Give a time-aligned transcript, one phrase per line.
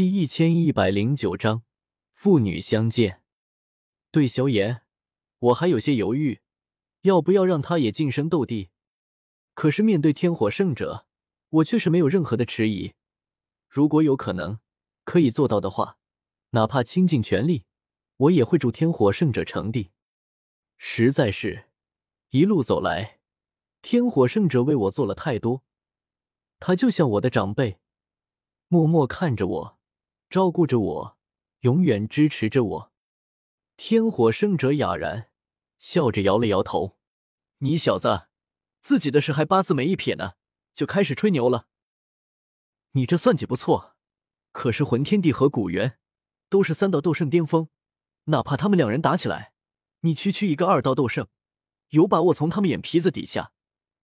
[0.00, 1.62] 第一千一百零九章
[2.14, 3.22] 父女相见。
[4.10, 4.80] 对萧炎，
[5.38, 6.40] 我还有些犹豫，
[7.02, 8.70] 要不要让他也晋升斗帝？
[9.52, 11.06] 可是面对天火圣者，
[11.50, 12.94] 我却是没有任何的迟疑。
[13.68, 14.58] 如果有可能
[15.04, 15.98] 可以做到的话，
[16.52, 17.66] 哪怕倾尽全力，
[18.16, 19.90] 我也会助天火圣者成帝。
[20.78, 21.66] 实在是，
[22.30, 23.20] 一路走来，
[23.82, 25.62] 天火圣者为我做了太多，
[26.58, 27.80] 他就像我的长辈，
[28.68, 29.79] 默默看着我。
[30.30, 31.18] 照顾着我，
[31.62, 32.92] 永远支持着我。
[33.76, 35.28] 天火圣者哑然
[35.76, 36.96] 笑着摇了摇头
[37.58, 38.28] ：“你小子，
[38.80, 40.34] 自己的事还八字没一撇呢，
[40.72, 41.66] 就开始吹牛了。
[42.92, 43.96] 你这算计不错，
[44.52, 45.98] 可是魂天帝和古元
[46.48, 47.68] 都是三道斗圣巅峰，
[48.26, 49.52] 哪怕他们两人打起来，
[50.02, 51.26] 你区区一个二道斗圣，
[51.88, 53.52] 有把握从他们眼皮子底下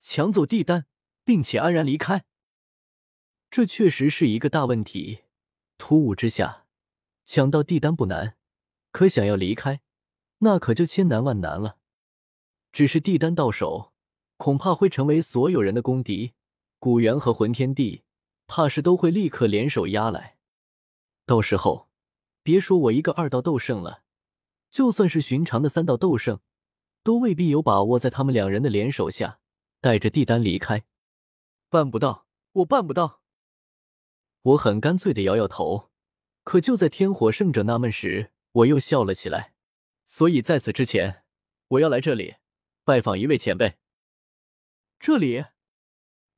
[0.00, 0.86] 抢走帝丹，
[1.24, 2.24] 并且安然离开？
[3.48, 5.20] 这确实是一个大问题。”
[5.78, 6.66] 突兀之下，
[7.24, 8.36] 抢到地丹不难，
[8.92, 9.80] 可想要离开，
[10.38, 11.78] 那可就千难万难了。
[12.72, 13.92] 只是地丹到手，
[14.36, 16.34] 恐怕会成为所有人的公敌。
[16.78, 18.04] 古元和魂天帝，
[18.46, 20.36] 怕是都会立刻联手压来。
[21.24, 21.88] 到时候，
[22.42, 24.02] 别说我一个二道斗圣了，
[24.70, 26.40] 就算是寻常的三道斗圣，
[27.02, 29.40] 都未必有把握在他们两人的联手下
[29.80, 30.84] 带着地丹离开。
[31.70, 33.22] 办不到，我办不到。
[34.46, 35.90] 我很干脆的摇摇头，
[36.44, 39.54] 可就在天火圣者纳闷时，我又笑了起来。
[40.06, 41.24] 所以在此之前，
[41.66, 42.36] 我要来这里
[42.84, 43.76] 拜访一位前辈。
[45.00, 45.46] 这里，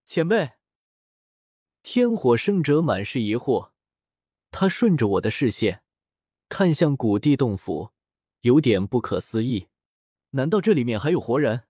[0.06, 0.52] 前辈。
[1.82, 3.72] 天火圣者满是疑惑，
[4.50, 5.82] 他顺着我的视线
[6.48, 7.92] 看向古地洞府，
[8.40, 9.68] 有点不可思议。
[10.30, 11.64] 难道这里面还有活人？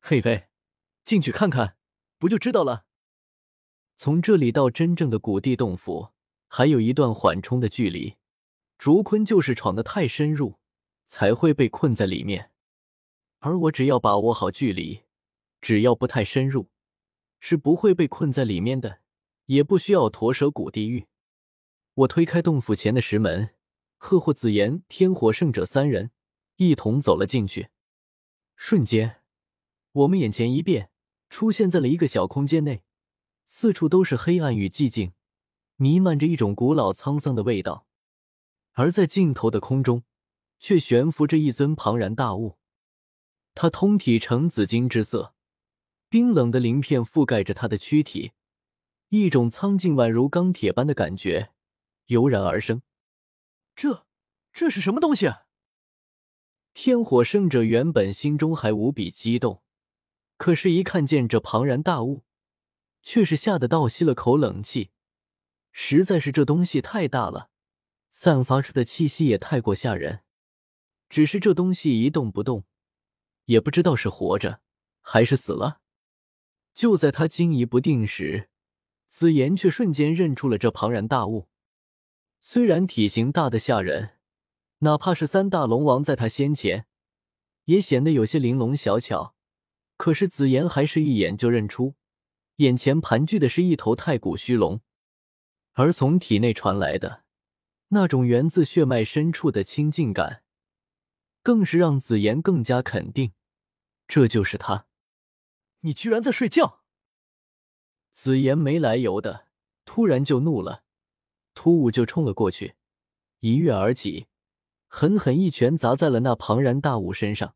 [0.00, 0.48] 嘿嘿，
[1.04, 1.76] 进去看看，
[2.18, 2.86] 不就知道了。
[4.00, 6.10] 从这里到真正的古地洞府，
[6.46, 8.14] 还有一段缓冲的距离。
[8.78, 10.60] 竹坤就是闯得太深入，
[11.06, 12.52] 才会被困在里面。
[13.40, 15.02] 而我只要把握好距离，
[15.60, 16.70] 只要不太深入，
[17.40, 19.00] 是不会被困在里面的，
[19.46, 21.08] 也不需要驼蛇谷地狱。
[21.94, 23.50] 我推开洞府前的石门，
[23.96, 26.12] 赫霍子言、天火圣者三人
[26.54, 27.70] 一同走了进去。
[28.54, 29.22] 瞬间，
[29.90, 30.92] 我们眼前一变，
[31.28, 32.84] 出现在了一个小空间内。
[33.50, 35.14] 四处都是黑暗与寂静，
[35.76, 37.86] 弥漫着一种古老沧桑的味道。
[38.72, 40.04] 而在尽头的空中，
[40.58, 42.58] 却悬浮着一尊庞然大物。
[43.54, 45.34] 它通体呈紫金之色，
[46.10, 48.32] 冰冷的鳞片覆盖着它的躯体，
[49.08, 51.52] 一种苍劲宛如钢铁般的感觉
[52.06, 52.82] 油然而生。
[53.74, 54.06] 这，
[54.52, 55.26] 这是什么东西？
[56.74, 59.62] 天火圣者原本心中还无比激动，
[60.36, 62.24] 可是，一看见这庞然大物。
[63.08, 64.90] 却是吓得倒吸了口冷气，
[65.72, 67.48] 实在是这东西太大了，
[68.10, 70.20] 散发出的气息也太过吓人。
[71.08, 72.66] 只是这东西一动不动，
[73.46, 74.60] 也不知道是活着
[75.00, 75.80] 还是死了。
[76.74, 78.50] 就在他惊疑不定时，
[79.06, 81.48] 紫妍却瞬间认出了这庞然大物。
[82.42, 84.18] 虽然体型大的吓人，
[84.80, 86.84] 哪怕是三大龙王在他先前，
[87.64, 89.34] 也显得有些玲珑小巧，
[89.96, 91.94] 可是紫妍还是一眼就认出。
[92.58, 94.80] 眼前盘踞的是一头太古虚龙，
[95.74, 97.22] 而从体内传来的
[97.88, 100.42] 那种源自血脉深处的亲近感，
[101.44, 103.32] 更是让紫妍更加肯定，
[104.08, 104.86] 这就是他。
[105.82, 106.80] 你居然在睡觉！
[108.10, 109.46] 紫妍没来由的
[109.84, 110.82] 突然就怒了，
[111.54, 112.74] 突兀就冲了过去，
[113.38, 114.26] 一跃而起，
[114.88, 117.54] 狠狠一拳砸在了那庞然大物身上。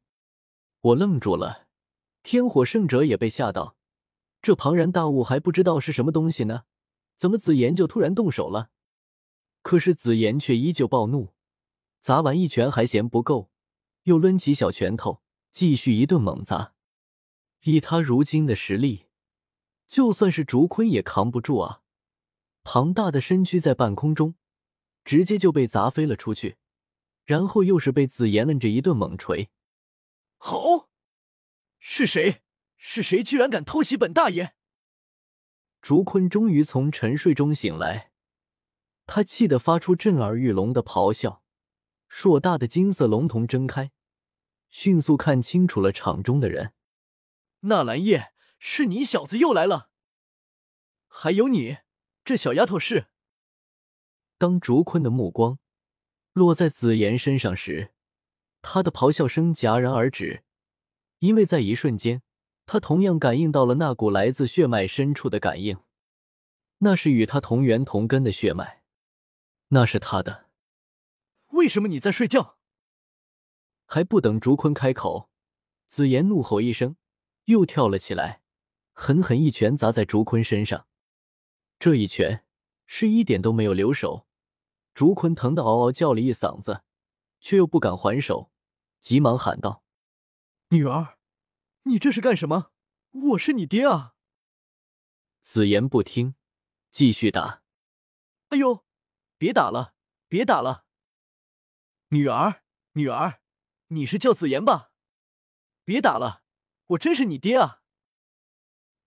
[0.81, 1.67] 我愣住了，
[2.23, 3.77] 天火圣者也被吓到。
[4.43, 6.65] 这庞然大物还不知道是什么东西呢，
[7.15, 8.71] 怎么紫妍就突然动手了？
[9.63, 11.33] 可是紫妍却依旧暴怒，
[12.01, 13.53] 砸完一拳还嫌不够，
[14.03, 15.23] 又抡起小拳头
[15.53, 16.75] 继续一顿猛砸。
[17.61, 19.07] 以他如今的实力，
[19.87, 21.83] 就算是竹坤也扛不住啊！
[22.65, 24.35] 庞大的身躯在半空中
[25.05, 26.57] 直接就被砸飞了出去，
[27.25, 29.51] 然后又是被紫妍抡着一顿猛锤。
[30.39, 30.89] 吼！
[31.79, 32.43] 是谁？
[32.85, 34.57] 是谁居然敢偷袭本大爷？
[35.81, 38.11] 竹坤终于从沉睡中醒来，
[39.07, 41.45] 他气得发出震耳欲聋的咆哮。
[42.09, 43.93] 硕大的金色龙瞳睁开，
[44.69, 46.75] 迅速看清楚了场中的人。
[47.61, 49.91] 纳兰叶，是你小子又来了！
[51.07, 51.79] 还有你
[52.25, 53.07] 这小丫头是……
[54.39, 55.61] 当竹坤的目光
[56.33, 57.95] 落在紫妍身上时，
[58.61, 60.43] 他的咆哮声戛然而止，
[61.21, 62.25] 因为在一瞬间。
[62.67, 65.79] 他同样感应到了那股来自血脉深处的感应，
[66.79, 68.83] 那是与他同源同根的血脉。
[69.69, 70.47] 那是他的。
[71.49, 72.59] 为什么你在睡觉？
[73.87, 75.29] 还不等竹坤开口，
[75.87, 76.97] 紫妍怒吼一声，
[77.45, 78.43] 又跳了起来，
[78.93, 80.87] 狠狠一拳砸在竹坤身上。
[81.79, 82.45] 这一拳
[82.87, 84.27] 是一点都没有留手，
[84.95, 86.83] 竹坤疼得嗷嗷叫了一嗓子，
[87.41, 88.51] 却又不敢还手，
[89.01, 89.83] 急忙喊道
[90.71, 91.19] ：“女儿，
[91.85, 92.73] 你这是干什么？
[93.11, 94.15] 我是你爹啊！”
[95.41, 96.35] 紫妍不听，
[96.91, 97.63] 继续打。
[98.49, 98.85] 哎呦，
[99.39, 99.95] 别打了，
[100.29, 100.85] 别打了！
[102.09, 102.63] 女儿，
[102.93, 103.41] 女儿，
[103.89, 104.93] 你是叫紫妍吧？
[105.85, 106.43] 别打了，
[106.89, 107.83] 我真是你爹啊！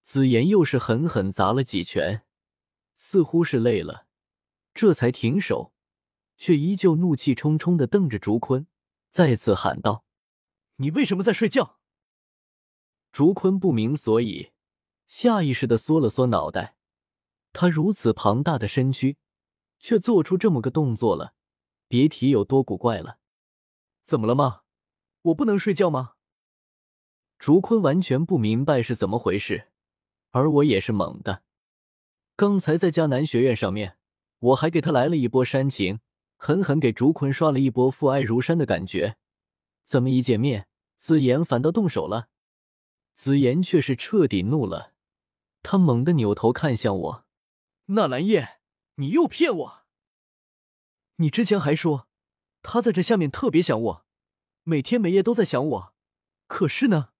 [0.01, 2.25] 紫妍又是狠狠砸了几拳，
[2.95, 4.07] 似乎是累了，
[4.73, 5.73] 这才停手，
[6.37, 8.67] 却依旧怒气冲冲的瞪着竹坤，
[9.09, 10.05] 再次喊道
[10.77, 11.74] ：“你为什么在睡觉？”
[13.15, 14.51] 竹坤不明所以。
[15.05, 16.75] 下意识的缩了缩脑袋，
[17.53, 19.15] 他如此庞大的身躯，
[19.79, 21.33] 却做出这么个动作了，
[21.87, 23.19] 别提有多古怪了。
[24.03, 24.63] 怎么了吗？
[25.21, 26.15] 我不能睡觉吗？
[27.39, 29.69] 竹坤完全不明白是怎么回事，
[30.31, 31.43] 而我也是懵的。
[32.35, 33.97] 刚才在迦南学院上面，
[34.39, 36.01] 我还给他来了一波煽情，
[36.35, 39.15] 狠狠给竹坤刷了一波父爱如山的感觉。
[39.85, 40.67] 怎么一见面，
[40.97, 42.27] 紫妍反倒动手了？
[43.15, 44.93] 紫妍却是彻底怒了。
[45.63, 47.25] 他猛地扭头看向我，
[47.85, 48.59] 纳兰叶，
[48.95, 49.85] 你又骗我！
[51.15, 52.07] 你之前还说
[52.61, 54.05] 他在这下面特别想我，
[54.63, 55.95] 每天每夜都在想我，
[56.45, 57.13] 可是呢，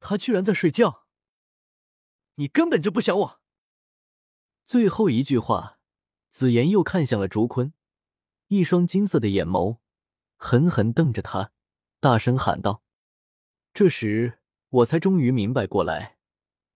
[0.00, 1.06] 他居然在睡觉。
[2.34, 3.40] 你根本就不想我。
[4.66, 5.78] 最后一句话，
[6.28, 7.72] 紫妍又看向了竹坤，
[8.48, 9.78] 一双金色的眼眸
[10.36, 11.52] 狠狠瞪着他，
[12.00, 12.82] 大声喊道
[13.72, 16.16] ：“这时我才终于明白过来。”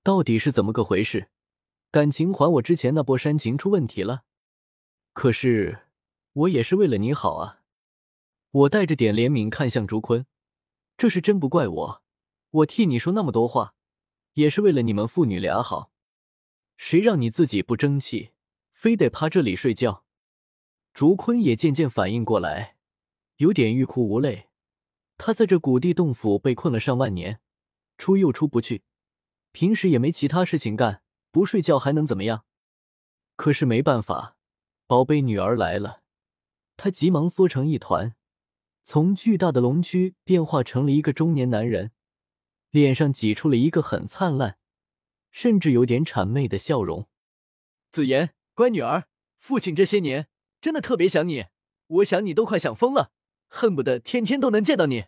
[0.02, 1.28] 到底是怎么个回事？
[1.90, 4.24] 感情还我之前那波煽情出问题了？
[5.12, 5.86] 可是
[6.32, 7.62] 我也是为了你好啊！
[8.52, 10.24] 我带着点怜悯看向竹坤，
[10.96, 12.02] 这是真不怪我，
[12.50, 13.74] 我替你说那么多话，
[14.34, 15.90] 也是为了你们父女俩好。
[16.76, 18.30] 谁让你自己不争气，
[18.72, 20.04] 非得趴这里睡觉？
[20.94, 22.76] 竹坤也渐渐反应过来，
[23.36, 24.48] 有点欲哭无泪。
[25.18, 27.40] 他在这古地洞府被困了上万年，
[28.00, 28.82] 出又出不去。
[29.52, 32.46] 平时也没其他事情干，不睡觉还能怎么样？
[33.36, 34.36] 可是没办法，
[34.86, 36.02] 宝贝女儿来了，
[36.76, 38.16] 他急忙缩成一团，
[38.82, 41.92] 从巨大的龙躯变化成了一个中年男人，
[42.70, 44.58] 脸上挤出了一个很灿烂，
[45.30, 47.08] 甚至有点谄媚的笑容。
[47.92, 49.08] 紫妍，乖女儿，
[49.38, 50.28] 父亲这些年
[50.60, 51.46] 真的特别想你，
[51.86, 53.12] 我想你都快想疯了，
[53.48, 55.06] 恨不得天天都能见到你。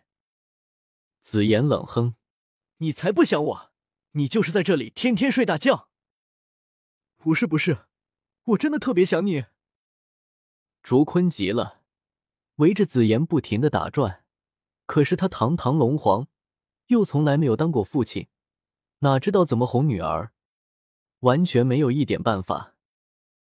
[1.21, 2.15] 紫妍冷哼
[2.77, 3.69] ：“你才不想我。”
[4.15, 5.89] 你就是在这里天天睡大觉？
[7.17, 7.87] 不是不是，
[8.43, 9.45] 我真的特别想你。
[10.83, 11.81] 竹坤急了，
[12.57, 14.23] 围着紫妍不停的打转。
[14.85, 16.27] 可是他堂堂龙皇，
[16.87, 18.27] 又从来没有当过父亲，
[18.99, 20.31] 哪知道怎么哄女儿，
[21.21, 22.72] 完全没有一点办法。